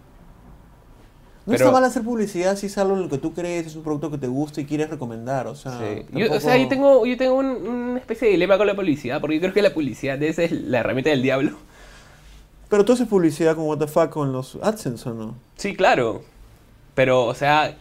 [1.44, 3.74] No pero- está mal hacer publicidad si es algo en lo que tú crees, es
[3.76, 5.76] un producto que te gusta y quieres recomendar, o sea...
[5.80, 6.06] sí.
[6.12, 9.20] yo, o sea, yo tengo, yo tengo un- una especie de dilema con la publicidad,
[9.20, 11.56] porque yo creo que la publicidad esa es la herramienta del diablo.
[12.68, 15.34] Pero tú haces publicidad con WTF con los AdSense, ¿o no?
[15.56, 16.22] Sí, claro.
[16.94, 17.76] Pero, o sea,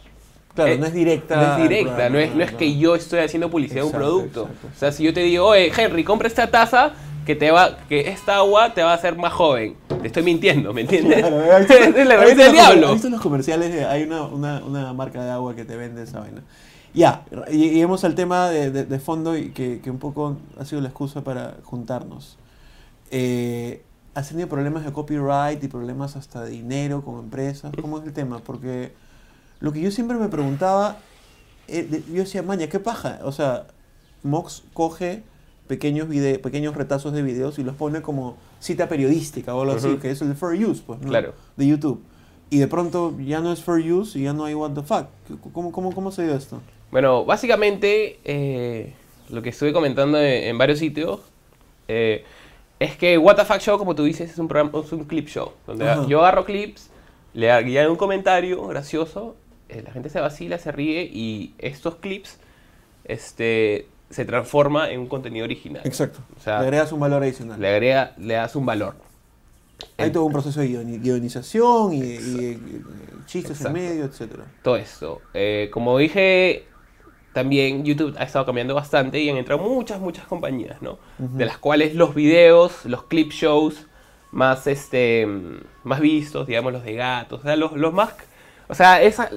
[0.53, 1.35] Claro, Eh, no es directa.
[1.37, 3.83] no es directa, claro, no es, no es claro, que yo estoy haciendo publicidad de
[3.83, 4.41] un Exacto, producto.
[4.47, 6.91] exacto, O sea, si yo te digo, oye, Henry, compra esta taza
[7.25, 9.75] que te va, que esta agua te va a hacer más joven.
[10.01, 11.19] Te estoy mintiendo, ¿me entiendes?
[11.19, 12.87] Claro, ¿has visto- es la herramienta del diablo.
[12.87, 13.71] ¿Has visto los comerciales?
[13.73, 16.41] de- hay una, una, una marca de agua que te vende esa vaina.
[16.93, 20.65] Ya, y lleguemos al tema de, de- de fondo y que, que un poco ha
[20.65, 22.37] sido la excusa para juntarnos.
[23.11, 27.71] Eh, ¿Has tenido problemas de copyright y problemas hasta de dinero con empresas?
[27.79, 28.39] ¿Cómo es el tema?
[28.39, 28.91] Porque
[29.61, 30.97] lo que yo siempre me preguntaba,
[31.69, 33.19] eh, yo decía, maña, ¿qué paja?
[33.23, 33.67] O sea,
[34.23, 35.23] Mox coge
[35.67, 39.87] pequeños, vide- pequeños retazos de videos y los pone como cita periodística o algo así,
[39.87, 39.99] Ujú.
[39.99, 41.07] que es el fair use, pues, ¿no?
[41.07, 41.33] Claro.
[41.57, 42.03] De YouTube.
[42.49, 45.05] Y de pronto ya no es fair use y ya no hay what the fuck.
[45.53, 46.61] ¿Cómo, cómo, cómo se dio esto?
[46.91, 48.93] Bueno, básicamente eh,
[49.29, 51.21] lo que estuve comentando en, en varios sitios
[51.87, 52.25] eh,
[52.79, 55.27] es que What the Fuck Show, como tú dices, es un programa, es un clip
[55.29, 55.53] show.
[55.65, 56.05] Donde Ajá.
[56.07, 56.89] yo agarro clips,
[57.33, 59.37] le añado un comentario gracioso,
[59.69, 62.37] eh, la gente se vacila, se ríe y estos clips
[63.05, 65.81] este, se transforma en un contenido original.
[65.85, 66.19] Exacto.
[66.37, 67.59] O sea, le agregas un valor adicional.
[67.59, 68.95] Le agrega, le das un valor.
[69.97, 72.83] Hay todo un proceso de guionización y, y,
[73.25, 73.77] chistes Exacto.
[73.77, 74.43] en medio, etcétera.
[74.61, 75.21] todo esto.
[75.33, 76.65] Eh, como dije,
[77.33, 80.99] también YouTube ha estado cambiando bastante y han entrado muchas, muchas compañías, ¿no?
[81.17, 81.37] Ujú.
[81.37, 83.87] De las cuales los videos, los clip shows
[84.31, 85.27] más, este,
[85.83, 88.13] más vistos, digamos, los de gatos, o sea, los, los más...
[88.67, 89.29] O sea, esa,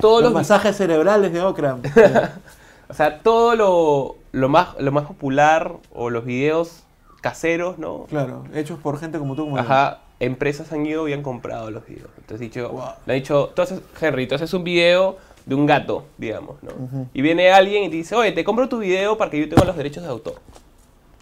[0.00, 0.40] todos Los los...
[0.40, 1.82] masajes cerebrales de Okram.
[2.88, 6.84] O sea, todo lo, lo, más, lo más popular o los videos
[7.20, 8.04] caseros, ¿no?
[8.08, 9.44] claro, hechos por gente como tú.
[9.44, 9.62] Como yo.
[9.62, 12.10] Ajá, empresas han ido y han comprado los videos.
[12.16, 12.82] Entonces dicho, Wow.
[13.06, 16.70] le han dicho, tú haces, Henry, tú haces un video de un gato, digamos, ¿no?
[16.72, 17.06] Ujú.
[17.14, 19.64] Y viene alguien y te dice, oye, te compro tu video para que yo tenga
[19.64, 20.34] los derechos de autor.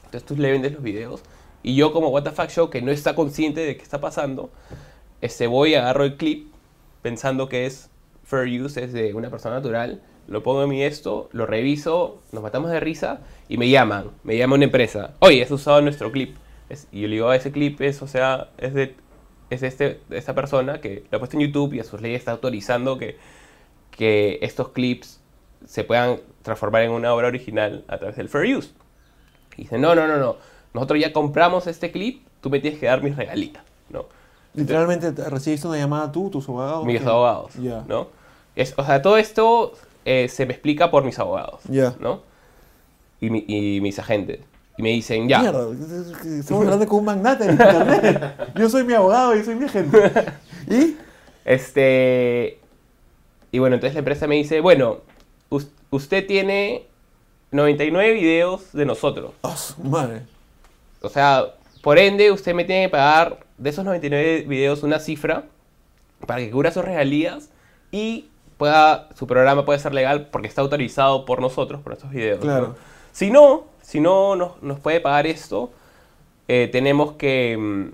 [0.05, 1.22] Entonces tú le vendes los videos.
[1.62, 4.50] Y yo como Fuck Show, que no está consciente de qué está pasando,
[5.20, 6.52] este, voy, agarro el clip
[7.02, 7.90] pensando que es
[8.24, 12.43] fair use, es de una persona natural, lo pongo en mi esto, lo reviso, nos
[12.43, 16.37] matamos de risa y me llaman, me llama una empresa, oye, has usado nuestro clip.
[16.69, 18.95] Es- y yo le digo, "Ah, ese clip es, o sea, es de,
[19.51, 22.01] es de, este, de esta persona que lo ha puesto en YouTube y a sus
[22.01, 23.17] leyes está autorizando que,
[23.91, 25.21] que estos clips
[25.65, 28.71] se puedan transformar en una obra original a través del fair use.
[29.57, 30.37] Y dice, no, no, no, no,
[30.75, 34.07] nosotros ya compramos este clip, tú me tienes que dar mis regalitas, ¿no?
[34.55, 36.85] Literalmente te- recibiste una llamada tú, tus abogados.
[36.85, 37.85] mis abogados, Ya.
[37.87, 38.09] ¿no?
[38.55, 39.73] Es, o sea, todo esto
[40.07, 41.95] eh, se me explica por mis abogados, Ya.
[42.01, 42.23] ¿no?
[43.21, 44.40] Y, mi- y mis agentes.
[44.79, 45.66] Y me dicen, ya, Mierda,
[46.38, 48.37] estamos hablando con un magnate en internet.
[48.57, 49.99] Yo soy mi abogado y soy mi agente.
[50.71, 50.97] ¿Y?
[51.45, 52.59] este...
[53.53, 54.99] Y bueno, entonces la empresa me dice, bueno,
[55.49, 56.87] us- usted tiene
[57.53, 59.33] 99 videos de nosotros.
[59.42, 60.23] Oh, su madre.
[61.01, 65.45] O sea, por ende, usted me tiene que pagar de esos 99 videos una cifra
[66.27, 67.49] para que cubra sus regalías
[67.92, 72.38] y pueda, su programa puede ser legal porque está autorizado por nosotros, por estos videos.
[72.38, 72.45] ¿no?
[72.45, 72.75] Claro.
[73.12, 75.71] Si no, si no nos, nos puede pagar esto,
[76.49, 77.57] eh, tenemos que...
[77.59, 77.90] mm,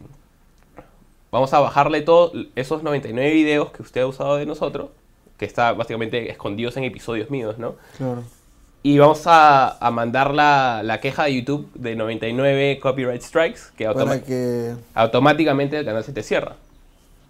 [1.30, 4.90] vamos a bajarle todos esos 99 videos que usted ha usado de nosotros,
[5.38, 7.76] que está básicamente escondidos en episodios míos, ¿no?
[7.96, 8.22] Claro.
[8.84, 13.84] Y vamos a, a mandar la, la queja de YouTube de 99 copyright strikes que,
[14.26, 14.74] que...
[14.92, 16.56] automáticamente el canal se te cierra.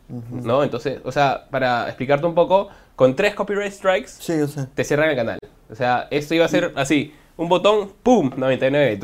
[0.09, 0.63] ¿No?
[0.63, 4.67] Entonces, o sea, para explicarte un poco, con tres copyright strikes Sí, yo sé.
[4.75, 5.39] te cierran el canal.
[5.71, 8.31] O sea, esto iba a ser así, un botón, ¡pum!
[8.37, 9.01] 99.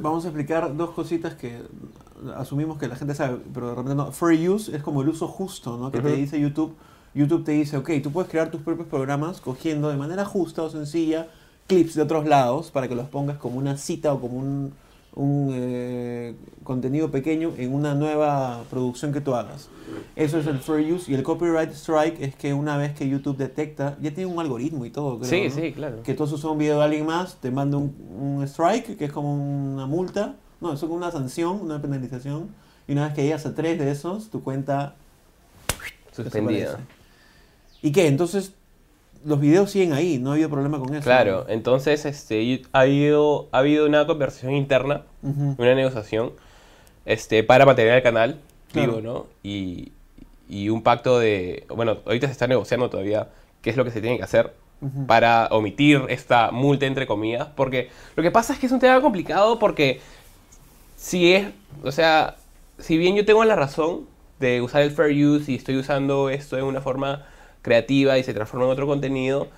[0.00, 1.60] Vamos a explicar dos cositas que
[2.36, 4.12] asumimos que la gente sabe, pero de repente no.
[4.12, 5.90] Fair use es como el uso justo, ¿no?
[5.90, 6.74] Que te dice YouTube.
[7.14, 10.70] YouTube te dice, ok, tú puedes crear tus propios programas cogiendo de manera justa o
[10.70, 11.28] sencilla
[11.66, 14.74] clips de otros lados para que los pongas como una cita o como un,
[15.14, 19.68] un, eh, contenido pequeño en una nueva producción que tú hagas.
[20.16, 21.10] Eso es el fair use.
[21.10, 24.84] Y el copyright strike es que una vez que YouTube detecta, ya tiene un algoritmo
[24.84, 25.30] y todo, creo.
[25.30, 25.62] Sí, ¿no?
[25.62, 26.02] sí, claro.
[26.02, 29.12] que tú usado un video de alguien más, te manda un, un strike, que es
[29.12, 32.48] como una multa, no, eso es como una sanción, una penalización,
[32.88, 34.94] y una vez que llegas a tres de esos, tu cuenta
[36.14, 36.78] Suspendida.
[37.82, 38.06] ¿Y qué?
[38.06, 38.54] Entonces,
[39.24, 41.02] los videos siguen ahí, no ha habido problema con eso.
[41.04, 46.32] Claro, entonces este, ha, habido, ha habido una conversación interna, una negociación,
[47.06, 48.38] este, para mantener el canal
[48.72, 48.96] Claro.
[48.96, 49.26] vivo, ¿no?
[49.42, 49.92] Y,
[50.48, 53.28] y un pacto de, bueno, ahorita se está negociando todavía
[53.62, 54.52] qué es lo que se tiene que hacer
[55.06, 59.00] para omitir esta multa entre comillas, porque lo que pasa es que es un tema
[59.00, 60.00] complicado porque
[60.96, 61.46] si es,
[61.82, 62.36] o sea,
[62.78, 64.06] si bien yo tengo la razón
[64.40, 67.24] de usar el fair use y estoy usando esto de una forma
[67.64, 69.48] creativa y se transforma en otro contenido,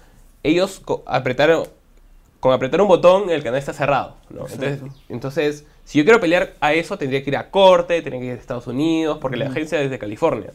[0.45, 1.67] ellos co- apretaron,
[2.41, 4.47] con apretar un botón el canal está cerrado, ¿no?
[4.47, 8.27] Entonces, entonces, si yo quiero pelear a eso, tendría que ir a corte, tendría que
[8.27, 10.51] ir a Estados Unidos, porque la agencia es de California,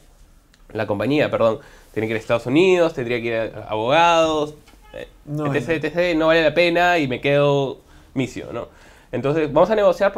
[0.72, 1.60] la compañía, perdón,
[1.94, 4.56] tiene que ir a Estados Unidos, tendría que ir a abogados,
[4.94, 7.80] eh, No, etc, etc, no vale la pena y me quedo
[8.14, 8.70] misio, ¿no?
[9.12, 10.14] Entonces, vamos a negociar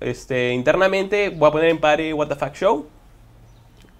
[0.00, 2.86] este, internamente, voy a poner en pare What the Fuck Show,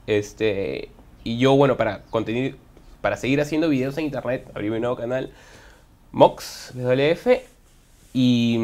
[0.06, 0.88] este,
[1.26, 2.52] y yo, bueno, para continuar,
[3.00, 5.32] para seguir haciendo videos en internet, abrí mi nuevo canal,
[6.12, 7.26] Mox, WF,
[8.14, 8.60] y,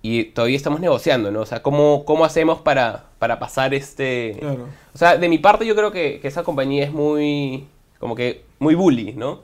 [0.00, 1.42] y todavía estamos negociando, ¿no?
[1.42, 4.36] O sea, ¿cómo, cómo hacemos para, para pasar este...
[4.40, 4.66] Claro.
[4.94, 7.66] O sea, de mi parte yo creo que, que esa compañía es muy,
[7.98, 9.42] como que, muy bully, ¿no?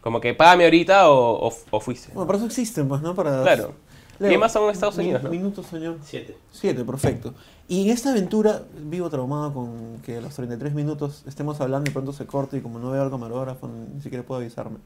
[0.00, 2.12] Como que págame ahorita o, o, o fuiste.
[2.14, 3.16] Bueno, para eso existen, pues, ¿no?
[3.16, 3.42] Para...
[3.42, 3.74] Claro.
[4.18, 5.30] Leo, Y más son en Estados Unidos, ¿no?
[5.30, 5.98] Minutos, señor.
[6.04, 6.36] Siete.
[6.52, 7.34] Siete, perfecto.
[7.68, 11.92] Y en esta aventura, vivo traumado con que a los 33 minutos estemos hablando y
[11.92, 14.78] pronto se corte y como no veo al camarógrafo, ni siquiera puedo avisarme.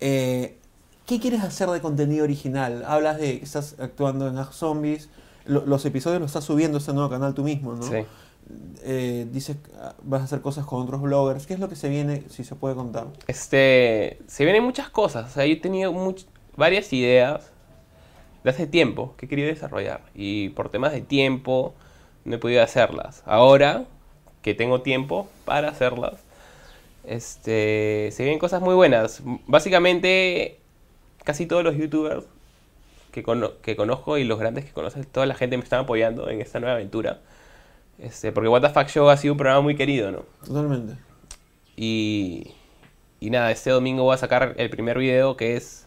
[0.00, 0.56] Eh,
[1.06, 2.84] ¿Qué quieres hacer de contenido original?
[2.86, 5.08] Hablas de que estás actuando en Ask Zombies,
[5.44, 7.82] lo- los episodios los estás subiendo a este nuevo canal tú mismo, ¿no?
[7.82, 8.04] Sí.
[8.82, 9.70] Eh, dices que
[10.02, 11.46] vas a hacer cosas con otros bloggers.
[11.46, 13.08] ¿Qué es lo que se viene, si se puede contar?
[13.26, 15.30] Este, se vienen muchas cosas.
[15.30, 17.50] O sea, yo he tenido much- varias ideas
[18.44, 20.02] de hace tiempo que he querido desarrollar.
[20.14, 21.74] Y por temas de tiempo
[22.24, 23.22] no he podido hacerlas.
[23.26, 23.84] Ahora
[24.42, 26.14] que tengo tiempo para hacerlas,
[27.04, 29.22] este, se vienen cosas muy buenas.
[29.46, 30.58] Básicamente,
[31.24, 32.24] casi todos los youtubers
[33.12, 36.30] que, cono- que conozco y los grandes que conocen, toda la gente me están apoyando
[36.30, 37.20] en esta nueva aventura.
[37.98, 40.24] Este, porque What the Fuck Show ha sido un programa muy querido, ¿no?
[40.46, 40.94] Totalmente.
[41.76, 42.52] Y,
[43.20, 45.79] y nada, este domingo voy a sacar el primer video que es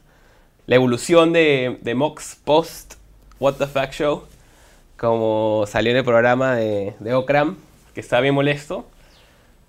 [0.66, 2.96] la evolución de, de Mox post
[3.40, 4.24] What the Fuck Show.
[4.98, 7.58] Como salió en el programa de, de Okram,
[7.94, 8.86] que está bien molesto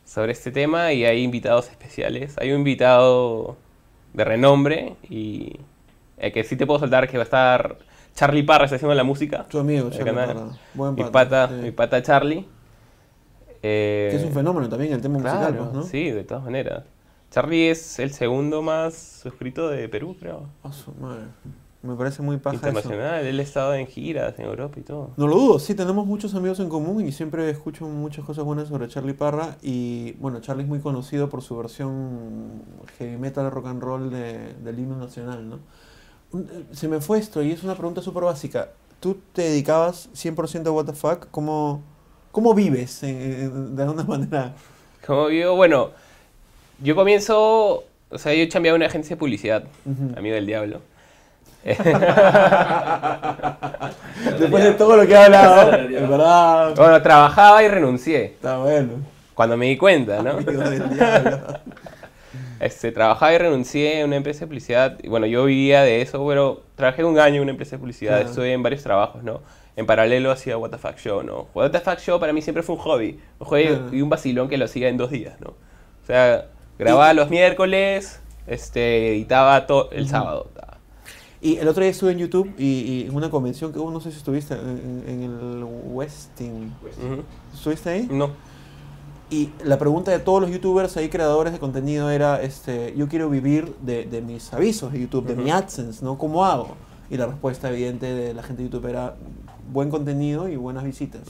[0.05, 0.93] sobre este tema.
[0.93, 2.37] Y hay invitados especiales.
[2.39, 3.57] Hay un invitado
[4.13, 5.59] de renombre y
[6.19, 7.77] el que sí te puedo soltar que va a estar
[8.15, 9.45] Charlie Parra está haciendo la música.
[9.49, 10.29] Tu amigo, Charlie canal.
[10.29, 10.47] Parra.
[10.75, 11.55] Buen Mi pata, pata, sí.
[11.55, 12.47] mi pata Charlie.
[13.63, 15.83] Eh, Que es un fenómeno también el tema musical, Claro, pues, ¿no?
[15.83, 16.85] sí, de todas maneras.
[17.35, 20.49] Charlie es el segundo más suscrito de Perú, creo.
[20.63, 21.25] A su madre.
[21.83, 22.69] Me parece muy paja eso.
[22.69, 25.11] Internacional, él ha estado en giras en Europa y todo.
[25.17, 28.69] No lo dudo, sí, tenemos muchos amigos en común y siempre escucho muchas cosas buenas
[28.69, 29.57] sobre Charlie Parra.
[29.63, 32.63] Y bueno, Charlie es muy conocido por su versión
[32.99, 35.57] heavy metal rock and roll de- del himno nacional, ¿no?
[36.39, 38.71] Eh, Se me fue esto y es una pregunta súper básica.
[39.01, 41.27] ¿Tú te dedicabas 100% a What the Fuck?
[41.33, 41.83] ¿Cómo,
[42.31, 44.55] cómo vives en- en- de alguna manera?
[45.05, 45.91] Como digo, bueno,
[46.81, 49.65] yo comienzo, o sea, yo chambeaba en una agencia de publicidad,
[50.17, 50.81] amigo del diablo.
[54.39, 58.93] Después de todo lo que he hablado, en verdad, Bueno, trabajaba y renuncié, está bueno.
[59.35, 60.31] cuando me di cuenta, ¿no?
[60.33, 61.41] Amigo del diablo.
[62.61, 64.97] Este, trabajaba y renuncié en una empresa de publicidad.
[65.03, 68.13] Y bueno, yo vivía de eso, pero trabajé un año en una empresa de publicidad.
[68.15, 68.29] Claro.
[68.31, 69.43] Estuve en varios trabajos, ¿no?
[69.77, 71.49] En paralelo hacía What the Fuck Show, ¿no?
[71.53, 73.21] What the Fuck Show para mí siempre fue un hobby.
[73.41, 73.89] Un hobby Claro.
[73.93, 75.51] y un vacilón que lo hacía en dos días, ¿no?
[75.51, 76.47] O sea,
[76.79, 80.49] grababa los miércoles, este, editaba todo el sábado.
[81.41, 84.01] Y el otro día estuve en YouTube y, y en una convención que, uh, no
[84.01, 86.73] sé si estuviste en, en el Westin.
[86.83, 87.23] Ujú.
[87.53, 88.09] ¿Estuviste ahí?
[88.11, 88.31] No.
[89.29, 93.29] Y la pregunta de todos los youtubers ahí, creadores de contenido, era, este, yo quiero
[93.29, 95.51] vivir de, de mis avisos de YouTube, de mi.
[95.51, 96.17] AdSense, ¿no?
[96.17, 96.77] ¿Cómo hago?
[97.11, 99.15] Y la respuesta evidente de la gente de YouTube era
[99.71, 101.23] buen contenido y buenas visitas.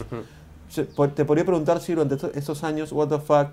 [0.69, 3.49] Se- por- Te podría preguntar si durante estos- estos años, what the fuck,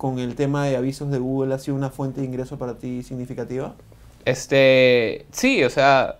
[0.00, 3.02] con el tema de avisos de Google ha sido una fuente de ingreso para ti
[3.02, 3.74] significativa.
[4.24, 6.16] Este, sí, o sea,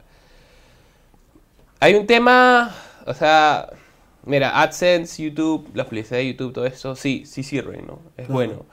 [1.81, 2.75] hay un tema,
[3.07, 3.71] o sea,
[4.27, 8.01] mira, AdSense, YouTube, la publicidad de YouTube, todo esto, sí, sí sirve, ¿no?
[8.19, 8.35] Es Claro.
[8.35, 8.67] bueno.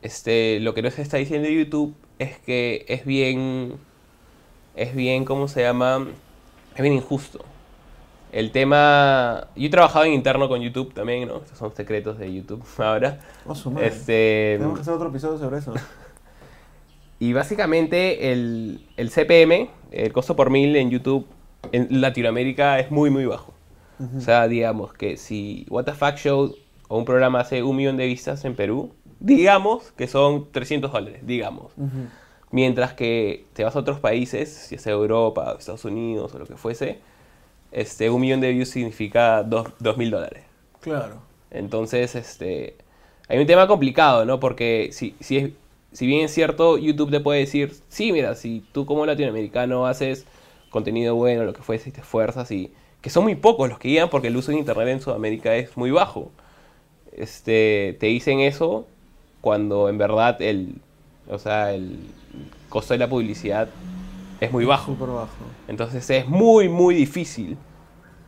[0.00, 3.74] Este, lo que no se está diciendo de YouTube es que es bien,
[4.74, 6.08] es bien, ¿cómo se llama?
[6.74, 7.44] Es bien injusto.
[8.32, 11.38] El tema, yo he trabajado en interno con YouTube también, ¿no?
[11.38, 13.20] Estos son secretos de YouTube ahora.
[13.46, 13.88] Oh, su madre.
[13.88, 15.74] Este, Tenemos que hacer otro episodio sobre eso.
[17.18, 21.26] y básicamente el, el CPM, el costo por mil en YouTube
[21.72, 23.52] en Latinoamérica es muy, muy bajo.
[23.98, 24.18] Ujú.
[24.18, 26.54] O sea, digamos que si What the Fuck Show
[26.88, 31.20] o un programa hace un millón de vistas en Perú, digamos que son 300 dólares,
[31.26, 31.72] digamos.
[32.50, 36.56] Mientras que te vas a otros países, ya sea Europa, Estados Unidos o lo que
[36.56, 36.98] fuese,
[37.72, 40.44] este, un millón de views significa dos dos mil dólares.
[40.80, 41.22] Claro.
[41.50, 42.76] Entonces, este,
[43.28, 44.40] hay un tema complicado, ¿no?
[44.40, 45.50] Porque si, si, es,
[45.92, 50.26] si bien es cierto, YouTube te puede decir, sí, mira, si tú como latinoamericano haces
[50.70, 53.88] contenido bueno, lo que fuese, y te esfuerzas, y que son muy pocos los que
[53.88, 56.30] llegan porque el uso de Internet en Sudamérica es muy bajo.
[57.12, 58.86] Este, te dicen eso
[59.40, 60.76] cuando en verdad el,
[61.28, 61.98] o sea, el
[62.68, 63.68] costo de la publicidad
[64.40, 64.92] es muy bajo.
[64.92, 65.28] Súper bajo.
[65.68, 67.56] Entonces es muy, muy difícil.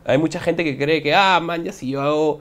[0.04, 2.40] Hay mucha gente que cree que, ah, man, ya si yo hago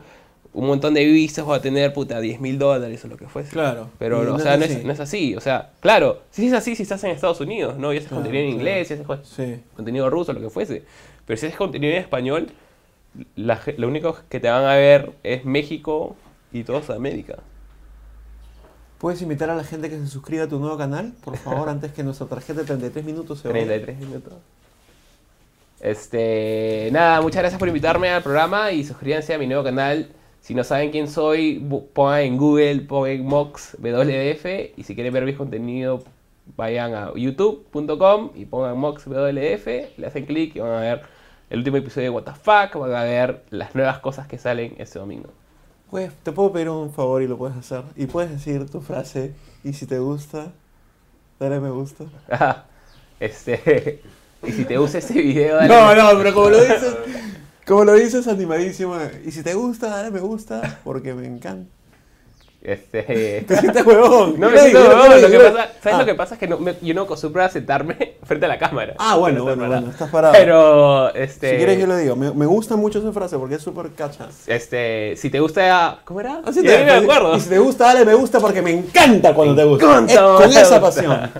[0.53, 3.51] un montón de vistas voy a tener, puta, 10 mil dólares o lo que fuese.
[3.51, 3.89] Claro.
[3.99, 5.35] Pero, Y o no sea, es no, es, no es así.
[5.35, 7.93] O sea, claro, sí es así si estás en Estados Unidos, ¿no?
[7.93, 8.69] Y haces Claro, contenido en claro.
[8.69, 9.61] inglés, y haces Sí.
[9.75, 10.83] contenido ruso, lo que fuese.
[11.25, 12.47] Pero si haces contenido en español,
[13.35, 16.15] la lo único que te van a ver es México
[16.51, 17.37] y toda Sudamérica.
[19.01, 21.13] ¿Puedes invitar a la gente que se suscriba a tu nuevo canal?
[21.23, 23.65] Por favor, antes que nuestra tarjeta de 33 minutos se vaya.
[23.65, 24.33] 33 minutos.
[25.79, 30.11] Este, nada, muchas gracias por invitarme al programa y suscríbanse a mi nuevo canal.
[30.41, 31.59] Si no saben quién soy,
[31.93, 36.03] pongan en Google, pongan Mox WDF y si quieren ver mi contenido,
[36.55, 41.01] vayan a youtube.com y pongan Mox WDF, le hacen clic y van a ver
[41.49, 44.75] el último episodio de What the Fuck, van a ver las nuevas cosas que salen
[44.77, 45.29] este domingo.
[45.91, 47.83] Pues, te puedo pedir un favor y lo puedes hacer.
[47.97, 49.33] Y puedes decir tu frase.
[49.61, 50.53] Y si te gusta,
[51.37, 52.05] dale me gusta.
[53.19, 54.01] este,
[54.43, 56.95] y si te gusta este video, dale No, no, pero como lo dices,
[57.67, 58.95] como lo dices animadísimo.
[59.25, 61.69] Y si te gusta, dale me gusta, porque me encanta.
[62.63, 64.35] Este, Te sientes huevón.
[64.39, 65.97] No me lo siento huevón, lo lo que pasa, ¿Sabes Ah.
[65.99, 66.33] lo que pasa?
[66.35, 68.93] Es que no, me- yo no acostumbro a sentarme frente a la cámara.
[68.99, 70.33] Ah, bueno, bueno, bueno, estás parado.
[70.33, 71.51] Pero, este...
[71.51, 74.27] Si quieres yo le digo, me, me gusta mucho esa frase porque es súper cacha.
[74.47, 75.99] Este, si te gusta...
[76.05, 76.41] ¿Cómo era?
[76.45, 77.35] Así te- me acuerdo.
[77.35, 79.85] Y si te gusta, dale me gusta porque me encanta cuando te gusta.
[79.85, 81.31] encanta Es con esa pasión.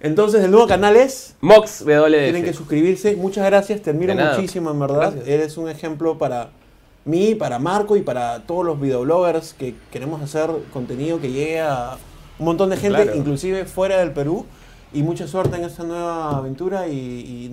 [0.00, 1.36] Entonces, el nuevo canal es.
[1.42, 2.08] Mox WDF.
[2.08, 3.14] Tienen que suscribirse.
[3.14, 5.12] Muchas gracias, te admiro muchísimo, en verdad.
[5.12, 5.28] Gracias.
[5.28, 6.48] Eres un ejemplo para
[7.04, 11.96] mí, para Marco y para todos los videobloggers que queremos hacer contenido que llegue a
[12.38, 13.16] un montón de gente, Claro.
[13.18, 14.46] inclusive fuera del Perú.
[14.94, 16.92] Y mucha suerte en esta nueva aventura y,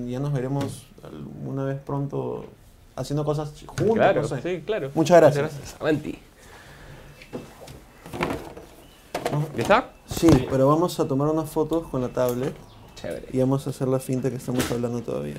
[0.05, 0.85] y ya nos veremos
[1.45, 2.45] una vez pronto
[2.97, 3.95] haciendo cosas juntos.
[3.95, 4.41] Claro, no sé.
[4.41, 4.91] sí, claro.
[4.93, 5.75] Muchas gracias.
[5.79, 6.19] Avanti.
[9.55, 9.89] ¿Ya está?
[10.07, 12.53] Sí, pero vamos a tomar unas fotos con la tablet
[12.95, 13.27] Chévere.
[13.31, 15.38] y vamos a hacer la finta que estamos hablando todavía.